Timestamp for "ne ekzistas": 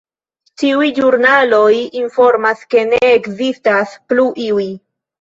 2.91-3.97